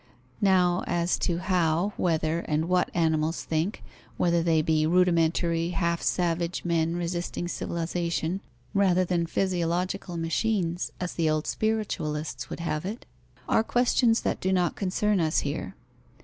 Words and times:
Now 0.41 0.83
as 0.87 1.19
to 1.19 1.37
how, 1.37 1.93
whether, 1.95 2.39
and 2.39 2.67
what 2.67 2.89
animals 2.95 3.43
think, 3.43 3.83
whether 4.17 4.41
they 4.41 4.63
be 4.63 4.87
rudimentary, 4.87 5.73
half 5.77 6.01
savage 6.01 6.65
men 6.65 6.95
resisting 6.95 7.47
civilization, 7.47 8.41
rather 8.73 9.05
than 9.05 9.27
physiological 9.27 10.17
machines, 10.17 10.91
as 10.99 11.13
the 11.13 11.29
old 11.29 11.45
spiritualists 11.45 12.49
would 12.49 12.61
have 12.61 12.83
it, 12.83 13.05
are 13.47 13.61
questions 13.63 14.21
that 14.21 14.41
do 14.41 14.51
not 14.51 14.75
concern 14.75 15.19
us 15.19 15.41
here. 15.41 15.75